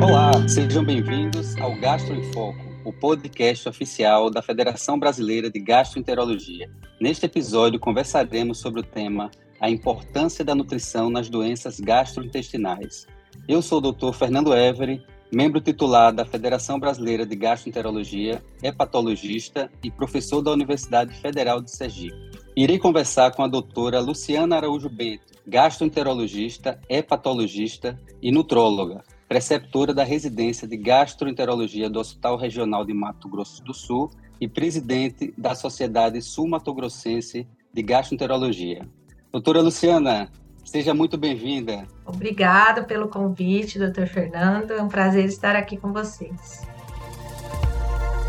[0.00, 6.70] Olá, sejam bem-vindos ao Gastro em Foco, o podcast oficial da Federação Brasileira de Gastroenterologia.
[7.00, 9.28] Neste episódio, conversaremos sobre o tema
[9.60, 13.08] A importância da nutrição nas doenças gastrointestinais.
[13.48, 14.12] Eu sou o Dr.
[14.12, 15.02] Fernando Every,
[15.32, 22.16] membro titular da Federação Brasileira de Gastroenterologia, hepatologista e professor da Universidade Federal de Sergipe.
[22.56, 30.66] Irei conversar com a doutora Luciana Araújo Bento, gastroenterologista, hepatologista e nutróloga, preceptora da residência
[30.66, 37.46] de gastroenterologia do Hospital Regional de Mato Grosso do Sul e presidente da Sociedade Sul-Mato-Grossense
[37.72, 38.88] de Gastroenterologia.
[39.30, 40.32] Doutora Luciana,
[40.64, 41.86] seja muito bem-vinda.
[42.06, 44.70] Obrigada pelo convite, doutor Fernando.
[44.70, 46.66] É um prazer estar aqui com vocês.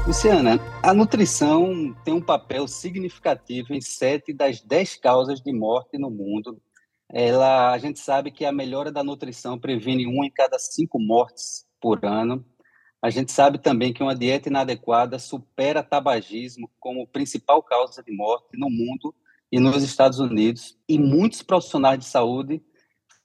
[0.06, 6.10] Luciana, a nutrição tem um papel significativo em sete das dez causas de morte no
[6.10, 6.60] mundo
[7.12, 11.66] ela, a gente sabe que a melhora da nutrição previne uma em cada cinco mortes
[11.82, 12.46] por ano.
[13.02, 18.58] A gente sabe também que uma dieta inadequada supera tabagismo como principal causa de morte
[18.58, 19.16] no mundo
[19.52, 20.78] e nos Estados Unidos.
[20.88, 22.62] E muitos profissionais de saúde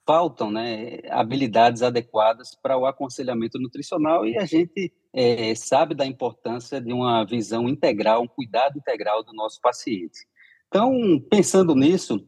[0.06, 6.80] faltam né, habilidades adequadas para o aconselhamento nutricional e a gente é, sabe da importância
[6.80, 10.26] de uma visão integral, um cuidado integral do nosso paciente.
[10.68, 10.92] Então,
[11.30, 12.26] pensando nisso,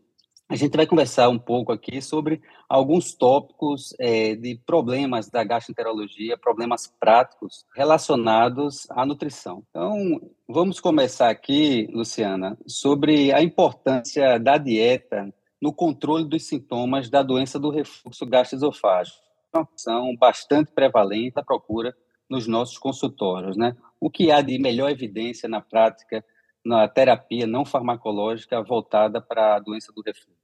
[0.49, 6.39] a gente vai conversar um pouco aqui sobre alguns tópicos é, de problemas da gastroenterologia,
[6.39, 9.65] problemas práticos relacionados à nutrição.
[9.71, 17.23] Então, vamos começar aqui, Luciana, sobre a importância da dieta no controle dos sintomas da
[17.23, 19.19] doença do refluxo gastroesofágico.
[19.53, 21.97] É uma opção bastante prevalente à procura
[22.31, 23.77] nos nossos consultórios, né?
[24.01, 26.25] O que há de melhor evidência na prática
[26.65, 30.36] na terapia não farmacológica voltada para a doença do refluxo?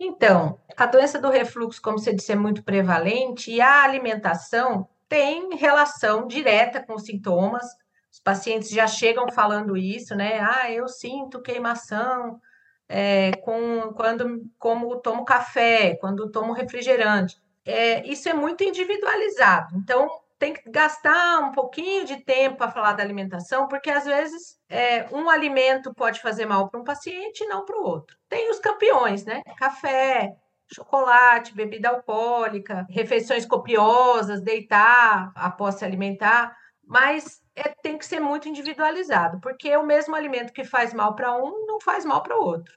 [0.00, 5.56] Então, a doença do refluxo, como você disse, é muito prevalente e a alimentação tem
[5.56, 7.64] relação direta com os sintomas.
[8.12, 10.38] Os pacientes já chegam falando isso, né?
[10.40, 12.40] Ah, eu sinto queimação
[12.88, 17.36] é, com, quando como tomo café, quando tomo refrigerante.
[17.64, 19.76] É, isso é muito individualizado.
[19.76, 20.08] Então,
[20.38, 25.04] tem que gastar um pouquinho de tempo para falar da alimentação, porque às vezes é,
[25.12, 28.16] um alimento pode fazer mal para um paciente e não para o outro.
[28.28, 29.42] Tem os campeões, né?
[29.56, 30.32] Café,
[30.72, 38.48] chocolate, bebida alcoólica, refeições copiosas, deitar após se alimentar, mas é, tem que ser muito
[38.48, 42.44] individualizado, porque o mesmo alimento que faz mal para um não faz mal para o
[42.44, 42.72] outro.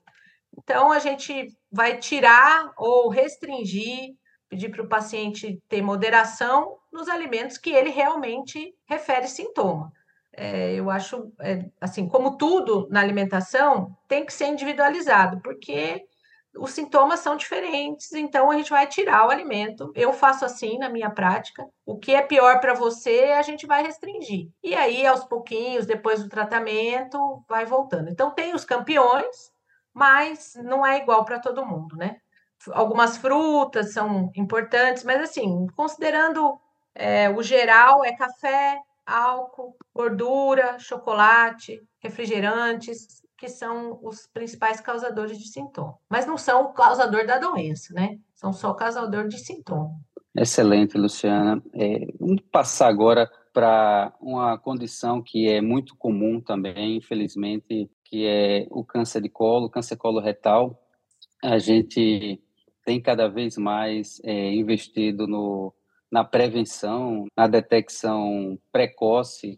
[0.57, 4.15] Então a gente vai tirar ou restringir
[4.51, 9.93] pedir para o paciente ter moderação nos alimentos que ele realmente refere sintoma.
[10.33, 16.05] É, eu acho, é, assim, como tudo na alimentação, tem que ser individualizado, porque
[16.57, 19.89] os sintomas são diferentes, então a gente vai tirar o alimento.
[19.95, 21.65] Eu faço assim na minha prática.
[21.85, 24.49] O que é pior para você, a gente vai restringir.
[24.61, 28.09] E aí, aos pouquinhos, depois do tratamento, vai voltando.
[28.09, 29.49] Então, tem os campeões,
[29.93, 32.17] mas não é igual para todo mundo, né?
[32.69, 36.59] Algumas frutas são importantes, mas assim, considerando
[36.93, 45.47] é, o geral, é café, álcool, gordura, chocolate, refrigerantes, que são os principais causadores de
[45.47, 45.97] sintoma.
[46.07, 48.19] Mas não são o causador da doença, né?
[48.35, 49.99] São só o causador de sintoma.
[50.35, 51.61] Excelente, Luciana.
[51.73, 58.67] É, vamos passar agora para uma condição que é muito comum também, infelizmente, que é
[58.69, 60.79] o câncer de colo, câncer coloretal.
[61.43, 62.39] A gente
[62.91, 65.73] tem cada vez mais é, investido no,
[66.11, 69.57] na prevenção, na detecção precoce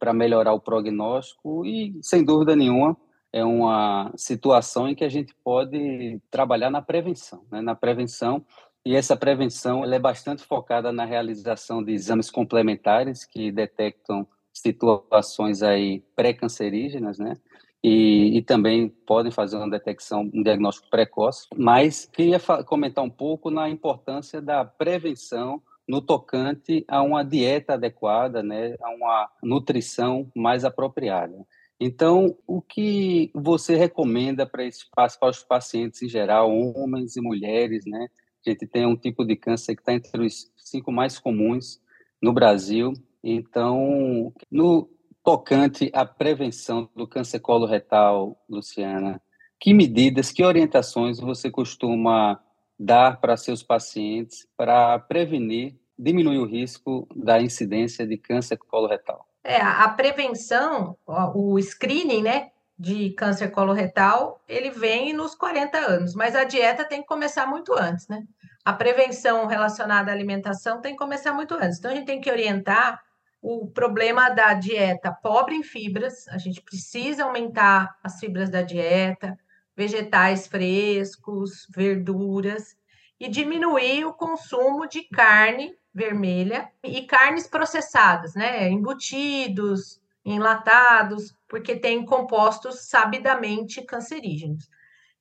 [0.00, 2.96] para melhorar o prognóstico e, sem dúvida nenhuma,
[3.32, 7.60] é uma situação em que a gente pode trabalhar na prevenção, né?
[7.60, 8.44] na prevenção
[8.84, 16.02] e essa prevenção é bastante focada na realização de exames complementares que detectam situações aí
[16.16, 17.34] pré-cancerígenas, né?
[17.82, 21.48] E, e, também podem fazer uma detecção, um diagnóstico precoce.
[21.56, 28.42] Mas queria comentar um pouco na importância da prevenção no tocante a uma dieta adequada,
[28.42, 31.34] né, a uma nutrição mais apropriada.
[31.84, 37.84] Então, o que você recomenda para, esses, para os pacientes em geral, homens e mulheres,
[37.84, 38.06] né?
[38.46, 41.80] A gente tem um tipo de câncer que está entre os cinco mais comuns
[42.22, 42.92] no Brasil.
[43.22, 44.88] Então, no,
[45.22, 49.20] tocante à prevenção do câncer coloretal, Luciana,
[49.60, 52.40] que medidas, que orientações você costuma
[52.78, 59.26] dar para seus pacientes para prevenir, diminuir o risco da incidência de câncer coloretal?
[59.44, 66.34] É, a prevenção, o screening, né, de câncer coloretal, ele vem nos 40 anos, mas
[66.34, 68.24] a dieta tem que começar muito antes, né?
[68.64, 71.78] a prevenção relacionada à alimentação tem que começar muito antes.
[71.78, 73.02] Então, a gente tem que orientar
[73.42, 79.36] o problema da dieta pobre em fibras, a gente precisa aumentar as fibras da dieta,
[79.76, 82.76] vegetais frescos, verduras,
[83.18, 88.68] e diminuir o consumo de carne vermelha e carnes processadas, né?
[88.68, 94.68] Embutidos, enlatados, porque tem compostos sabidamente cancerígenos.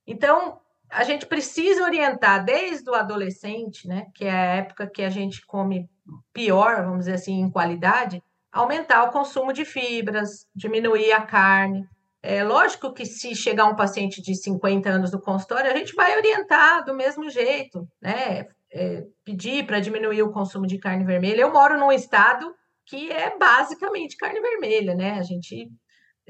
[0.06, 0.59] Então,
[0.92, 5.46] a gente precisa orientar desde o adolescente, né, que é a época que a gente
[5.46, 5.90] come
[6.34, 8.22] pior, vamos dizer assim, em qualidade,
[8.52, 11.88] aumentar o consumo de fibras, diminuir a carne.
[12.22, 16.16] É lógico que se chegar um paciente de 50 anos no consultório, a gente vai
[16.18, 18.46] orientar do mesmo jeito, né?
[18.74, 21.42] É, pedir para diminuir o consumo de carne vermelha.
[21.42, 22.54] Eu moro num estado
[22.86, 25.12] que é basicamente carne vermelha, né?
[25.18, 25.70] A gente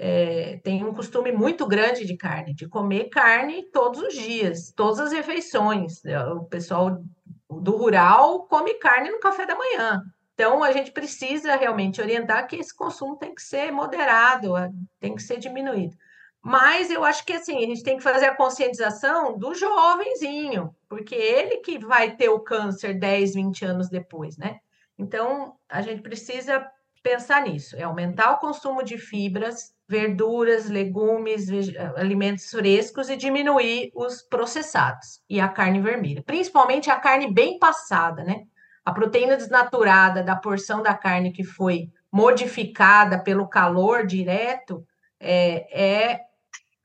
[0.04, 5.00] é, tem um costume muito grande de carne, de comer carne todos os dias, todas
[5.00, 6.02] as refeições.
[6.36, 7.04] O pessoal
[7.48, 10.02] do rural come carne no café da manhã.
[10.34, 14.54] Então, a gente precisa realmente orientar que esse consumo tem que ser moderado,
[15.00, 15.96] tem que ser diminuído.
[16.42, 21.14] Mas eu acho que assim, a gente tem que fazer a conscientização do jovenzinho, porque
[21.14, 24.58] ele que vai ter o câncer 10, 20 anos depois, né?
[24.98, 26.68] Então, a gente precisa
[27.04, 31.50] pensar nisso, é aumentar o consumo de fibras, verduras, legumes,
[31.98, 38.24] alimentos frescos e diminuir os processados e a carne vermelha, principalmente a carne bem passada,
[38.24, 38.46] né?
[38.86, 44.88] A proteína desnaturada da porção da carne que foi modificada pelo calor direto
[45.20, 46.22] é, é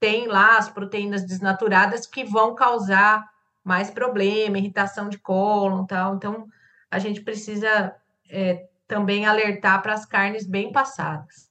[0.00, 3.24] tem lá as proteínas desnaturadas que vão causar
[3.62, 6.16] mais problema, irritação de cólon, tal.
[6.16, 6.48] Então
[6.90, 7.94] a gente precisa
[8.28, 11.48] é, também alertar para as carnes bem passadas.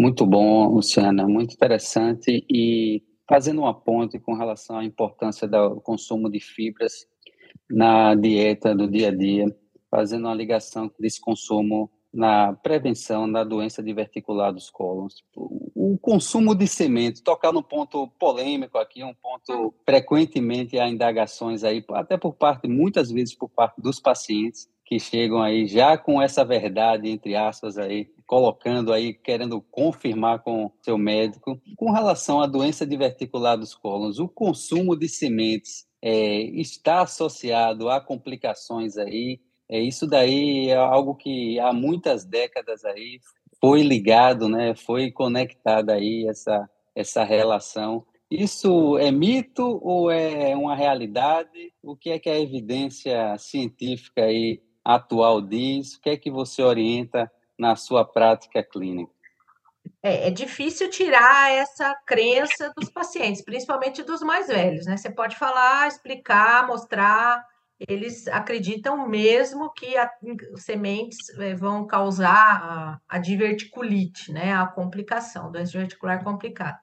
[0.00, 2.42] Muito bom, Luciana, muito interessante.
[2.48, 7.06] E fazendo uma ponte com relação à importância do consumo de fibras
[7.68, 9.44] na dieta do dia a dia,
[9.90, 15.16] fazendo uma ligação desse consumo na prevenção da doença diverticular dos cólons.
[15.36, 21.84] O consumo de semente, tocar no ponto polêmico aqui, um ponto frequentemente há indagações aí,
[21.90, 26.44] até por parte, muitas vezes por parte dos pacientes, que chegam aí já com essa
[26.44, 31.60] verdade, entre aspas, aí, colocando aí, querendo confirmar com seu médico.
[31.76, 38.00] Com relação à doença diverticular dos cólons, o consumo de sementes é, está associado a
[38.00, 39.40] complicações aí.
[39.68, 43.18] É, isso daí é algo que há muitas décadas aí
[43.60, 48.06] foi ligado, né, foi conectada aí essa, essa relação.
[48.30, 51.72] Isso é mito ou é uma realidade?
[51.82, 55.94] O que é que a evidência científica aí atual diz?
[55.94, 57.28] O que é que você orienta
[57.60, 59.12] na sua prática clínica?
[60.02, 64.96] É, é, difícil tirar essa crença dos pacientes, principalmente dos mais velhos, né?
[64.96, 67.44] Você pode falar, explicar, mostrar,
[67.78, 70.10] eles acreditam mesmo que as
[70.56, 74.54] sementes é, vão causar a, a diverticulite, né?
[74.54, 76.78] A complicação, doença diverticular complicada.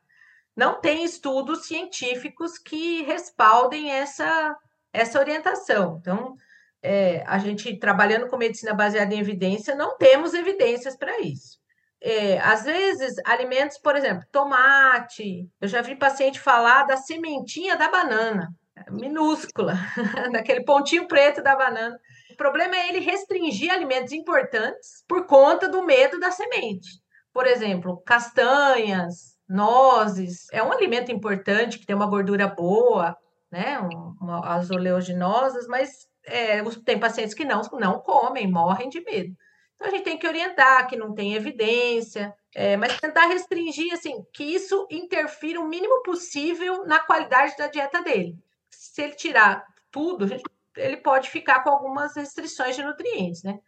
[0.56, 4.56] Não tem estudos científicos que respaldem essa,
[4.94, 5.98] essa orientação.
[6.00, 6.36] Então,
[6.82, 11.58] é, a gente trabalhando com medicina baseada em evidência, não temos evidências para isso.
[12.02, 17.90] É, às vezes, alimentos, por exemplo, tomate, eu já vi paciente falar da sementinha da
[17.90, 18.54] banana,
[18.92, 19.74] minúscula,
[20.32, 22.00] daquele pontinho preto da banana.
[22.32, 26.88] O problema é ele restringir alimentos importantes por conta do medo da semente.
[27.34, 33.18] Por exemplo, castanhas, nozes, é um alimento importante que tem uma gordura boa,
[33.52, 33.80] né?
[33.80, 39.36] Um, uma, as oleaginosas, mas é, tem pacientes que não, não comem, morrem de medo.
[39.76, 44.26] Então, a gente tem que orientar que não tem evidência, é, mas tentar restringir, assim,
[44.34, 48.36] que isso interfira o mínimo possível na qualidade da dieta dele.
[48.70, 50.28] Se ele tirar tudo,
[50.76, 53.60] ele pode ficar com algumas restrições de nutrientes, né?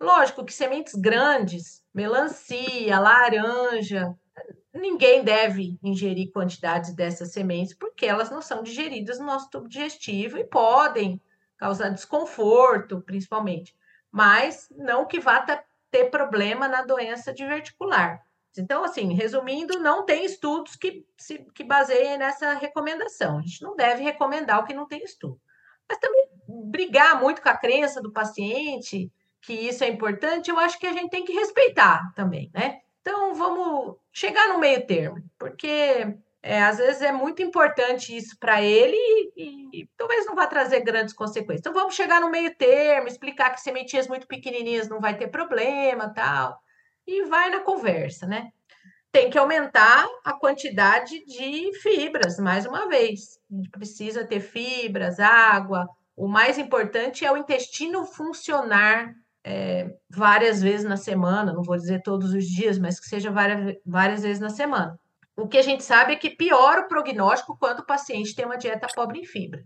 [0.00, 4.12] Lógico que sementes grandes, melancia, laranja,
[4.74, 10.38] ninguém deve ingerir quantidades dessas sementes, porque elas não são digeridas no nosso tubo digestivo
[10.38, 11.20] e podem
[11.62, 13.72] causar desconforto, principalmente,
[14.10, 15.46] mas não que vá
[15.92, 18.20] ter problema na doença diverticular.
[18.58, 23.38] Então, assim, resumindo, não tem estudos que, se, que baseiem nessa recomendação.
[23.38, 25.40] A gente não deve recomendar o que não tem estudo.
[25.88, 29.08] Mas também brigar muito com a crença do paciente,
[29.40, 32.80] que isso é importante, eu acho que a gente tem que respeitar também, né?
[33.02, 38.60] Então, vamos chegar no meio termo, porque é, às vezes é muito importante isso para
[38.60, 38.96] ele
[39.36, 41.60] e, e, talvez não vá trazer grandes consequências.
[41.60, 46.12] Então vamos chegar no meio termo, explicar que sementinhas muito pequenininhas não vai ter problema,
[46.12, 46.58] tal,
[47.06, 48.50] e vai na conversa, né?
[49.12, 53.38] Tem que aumentar a quantidade de fibras, mais uma vez.
[53.50, 60.60] A gente precisa ter fibras, água, o mais importante é o intestino funcionar é, várias
[60.60, 64.40] vezes na semana, não vou dizer todos os dias, mas que seja várias, várias vezes
[64.40, 64.98] na semana.
[65.36, 68.58] O que a gente sabe é que piora o prognóstico quando o paciente tem uma
[68.58, 69.62] dieta pobre em fibra.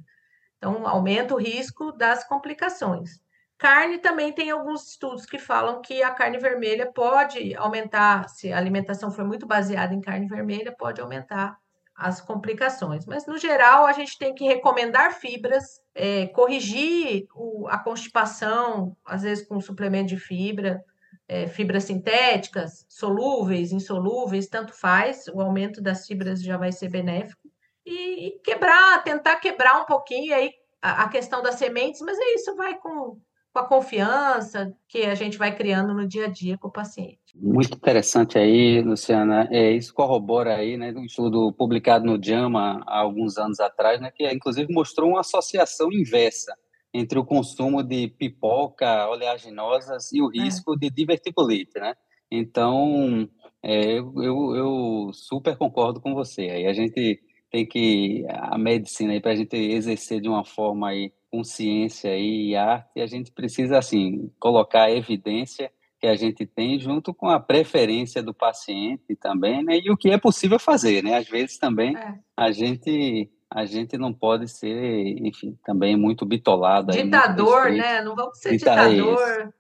[0.59, 3.21] Então, aumenta o risco das complicações.
[3.59, 8.59] Carne também tem alguns estudos que falam que a carne vermelha pode aumentar, se a
[8.59, 11.57] alimentação for muito baseada em carne vermelha, pode aumentar
[11.97, 13.07] as complicações.
[13.07, 19.23] Mas, no geral, a gente tem que recomendar fibras, é, corrigir o, a constipação, às
[19.23, 20.85] vezes com suplemento de fibra,
[21.29, 27.49] é, fibras sintéticas, solúveis, insolúveis, tanto faz, o aumento das fibras já vai ser benéfico.
[27.85, 30.53] E, e quebrar, tentar quebrar um pouquinho aí
[30.83, 33.21] a, a questão das sementes, mas é isso, vai com
[33.57, 37.19] com a confiança que a gente vai criando no dia a dia com o paciente.
[37.35, 39.49] Muito interessante aí, Luciana.
[39.51, 44.13] É, isso corrobora aí, né, um estudo publicado no JAMA há alguns anos atrás, né,
[44.15, 46.55] que inclusive mostrou uma associação inversa
[46.93, 50.43] entre o consumo de pipoca oleaginosas e o é.
[50.43, 50.79] risco é.
[50.79, 51.95] de diverticulite, né?
[52.31, 53.29] Então,
[53.63, 56.43] é, eu, eu super concordo com você.
[56.43, 60.89] Aí a gente tem que a medicina aí para a gente exercer de uma forma
[60.89, 66.47] aí com ciência e arte, a gente precisa, assim, colocar a evidência que a gente
[66.47, 69.79] tem junto com a preferência do paciente também, né?
[69.79, 71.17] E o que é possível fazer, né?
[71.17, 72.15] Às vezes também é.
[72.37, 76.93] a gente a gente não pode ser, enfim, também muito bitolado.
[76.93, 78.03] Ditador, muito né?
[78.03, 79.53] Não vamos ser Dita ditador.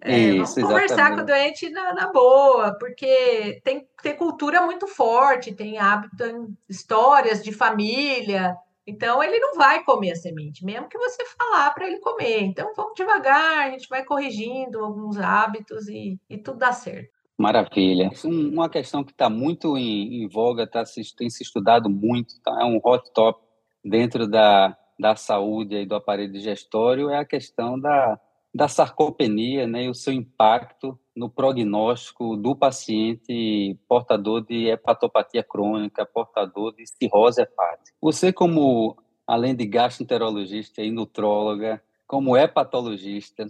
[0.00, 1.16] É, isso, vamos conversar exatamente.
[1.16, 7.42] com o doente na, na, boa, porque tem, tem cultura muito forte, tem hábito, histórias
[7.42, 12.00] de família, então, ele não vai comer a semente, mesmo que você falar para ele
[12.00, 12.42] comer.
[12.42, 17.13] Então, vamos devagar, a gente vai corrigindo alguns hábitos e, e tudo dá certo.
[17.36, 18.10] Maravilha.
[18.24, 20.84] Uma questão que está muito em, em voga, tá,
[21.16, 23.42] tem se estudado muito, tá, é um hot top
[23.84, 28.18] dentro da, da saúde e do aparelho digestório, é a questão da,
[28.54, 36.06] da sarcopenia né, e o seu impacto no prognóstico do paciente portador de hepatopatia crônica,
[36.06, 37.96] portador de cirrose hepática.
[38.00, 43.48] Você, como, além de gastroenterologista e nutróloga, como hepatologista,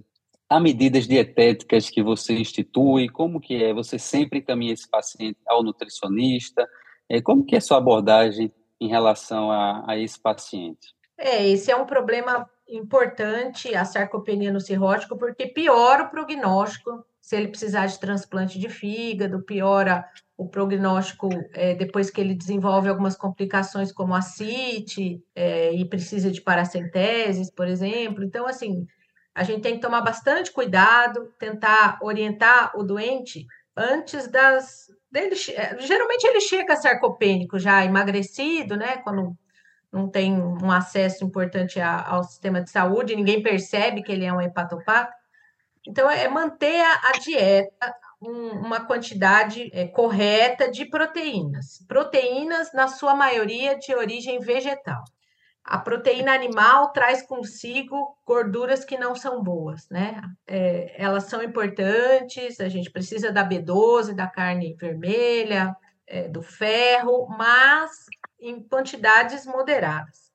[0.49, 3.09] há medidas dietéticas que você institui?
[3.09, 3.73] Como que é?
[3.73, 6.69] Você sempre encaminha esse paciente ao nutricionista?
[7.09, 10.95] É, como que é a sua abordagem em relação a, a esse paciente?
[11.17, 17.37] É, esse é um problema importante a sarcopenia no cirrótico, porque piora o prognóstico se
[17.37, 23.17] ele precisar de transplante de fígado, piora o prognóstico é, depois que ele desenvolve algumas
[23.17, 28.23] complicações como a CIT é, e precisa de paracenteses, por exemplo.
[28.23, 28.87] Então, assim,
[29.35, 34.87] a gente tem que tomar bastante cuidado, tentar orientar o doente antes das.
[35.11, 38.97] Dele, é, geralmente ele chega sarcopênico já emagrecido, né?
[38.99, 39.37] Quando
[39.93, 44.41] não tem um acesso importante ao sistema de saúde, ninguém percebe que ele é um
[44.41, 45.13] hepatopata.
[45.87, 51.85] Então, é manter a, dieta, um, uma quantidade é, correta de proteínas.
[51.87, 55.05] Proteínas, na sua maioria, de origem vegetal.
[55.65, 60.21] A proteína animal traz consigo gorduras que não são boas, né?
[60.47, 65.75] É, elas são importantes, a gente precisa da B12, da carne vermelha,
[66.07, 67.91] é, do ferro, mas
[68.39, 70.31] em quantidades moderadas.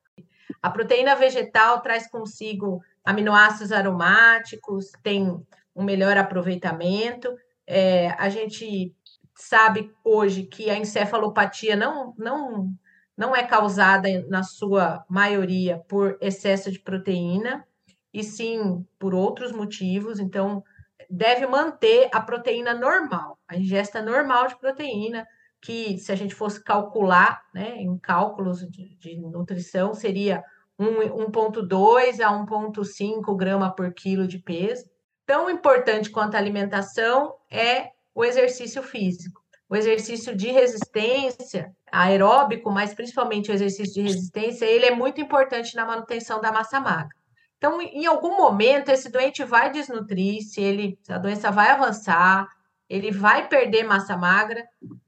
[0.61, 5.39] A proteína vegetal traz consigo aminoácidos aromáticos, tem
[5.75, 7.33] um melhor aproveitamento.
[7.67, 8.95] É, a gente
[9.35, 12.73] sabe hoje que a encefalopatia não, não,
[13.19, 17.67] não é causada, na sua maioria, por excesso de proteína,
[18.13, 20.21] e sim por outros motivos.
[20.21, 20.63] Então,
[21.09, 25.27] deve manter a proteína normal, a ingesta normal de proteína,
[25.61, 30.41] que se a gente fosse calcular, né, em cálculos de, de nutrição, seria
[30.79, 34.89] 1,2 a 1,5 grama por quilo de peso.
[35.25, 39.38] Tão importante quanto a alimentação é o exercício físico.
[39.69, 45.75] O exercício de resistência aeróbico, mas principalmente o exercício de resistência, ele é muito importante
[45.75, 47.15] na manutenção da massa magra.
[47.57, 52.47] Então, em algum momento, esse doente vai desnutrir, se ele, a doença vai avançar,
[52.89, 54.65] ele vai perder massa magra,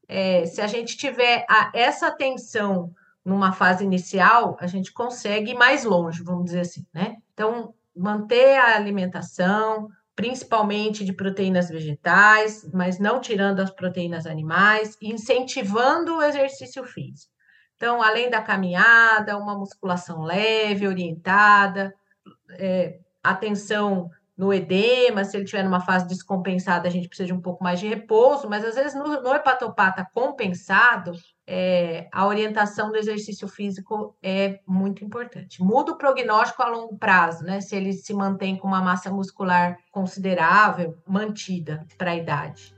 [0.07, 5.57] é, se a gente tiver a, essa atenção numa fase inicial, a gente consegue ir
[5.57, 7.15] mais longe, vamos dizer assim, né?
[7.33, 16.17] Então, manter a alimentação, principalmente de proteínas vegetais, mas não tirando as proteínas animais, incentivando
[16.17, 17.31] o exercício físico.
[17.75, 21.93] Então, além da caminhada, uma musculação leve, orientada,
[22.51, 27.41] é, atenção no edema, se ele estiver numa fase descompensada, a gente precisa de um
[27.41, 31.11] pouco mais de repouso, mas às vezes no, no hepatopata compensado,
[31.45, 35.61] é, a orientação do exercício físico é muito importante.
[35.61, 37.59] Muda o prognóstico a longo prazo, né?
[37.59, 42.73] Se ele se mantém com uma massa muscular considerável, mantida para a idade.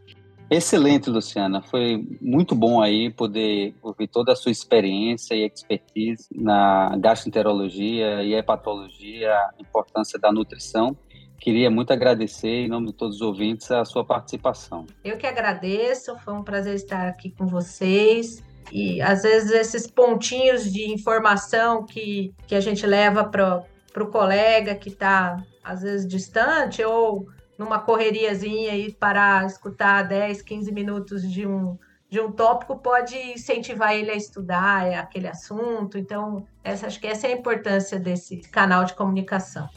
[0.50, 1.62] Excelente, Luciana.
[1.62, 8.36] Foi muito bom aí poder ouvir toda a sua experiência e expertise na gastroenterologia e
[8.36, 10.95] hepatologia, a importância da nutrição.
[11.43, 14.85] Queria muito agradecer, em nome de todos os ouvintes, a sua participação.
[15.03, 18.41] Eu que agradeço, foi um prazer estar aqui com vocês.
[18.71, 23.62] E às vezes esses pontinhos de informação que, que a gente leva para
[23.97, 30.71] o colega que está, às vezes, distante ou numa correriazinha e parar, escutar 10, 15
[30.71, 31.77] minutos de um,
[32.09, 35.97] de um tópico pode incentivar ele a estudar aquele assunto.
[35.97, 39.67] Então, essa, acho que essa é a importância desse canal de comunicação.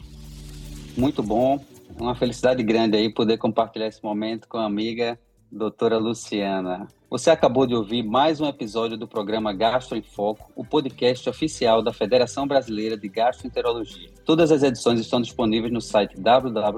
[0.97, 1.63] Muito bom.
[1.99, 5.17] Uma felicidade grande aí poder compartilhar esse momento com a amiga
[5.51, 6.87] doutora Luciana.
[7.09, 11.81] Você acabou de ouvir mais um episódio do programa Gastro em Foco, o podcast oficial
[11.81, 14.09] da Federação Brasileira de Gastroenterologia.
[14.25, 16.77] Todas as edições estão disponíveis no site www.fbg.org.br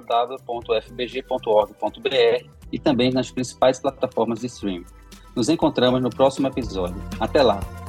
[2.72, 4.86] e também nas principais plataformas de streaming.
[5.36, 7.02] Nos encontramos no próximo episódio.
[7.20, 7.89] Até lá!